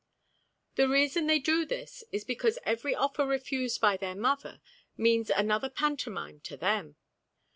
[0.77, 4.59] The reason they do this is because every offer refused by their mother
[4.97, 6.95] means another pantomime to them.